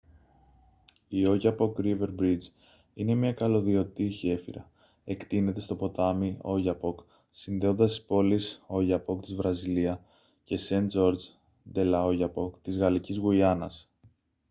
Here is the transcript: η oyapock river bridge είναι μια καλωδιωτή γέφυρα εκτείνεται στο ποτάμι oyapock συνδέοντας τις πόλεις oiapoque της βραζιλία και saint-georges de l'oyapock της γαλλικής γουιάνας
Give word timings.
η 1.17 1.27
oyapock 1.29 1.73
river 1.79 2.09
bridge 2.19 2.47
είναι 2.93 3.13
μια 3.15 3.33
καλωδιωτή 3.33 4.03
γέφυρα 4.03 4.71
εκτείνεται 5.03 5.59
στο 5.59 5.75
ποτάμι 5.75 6.37
oyapock 6.41 6.95
συνδέοντας 7.29 7.89
τις 7.89 8.01
πόλεις 8.05 8.65
oiapoque 8.67 9.21
της 9.21 9.35
βραζιλία 9.35 10.03
και 10.43 10.57
saint-georges 10.69 11.37
de 11.73 11.83
l'oyapock 11.91 12.51
της 12.61 12.77
γαλλικής 12.77 13.17
γουιάνας 13.17 13.91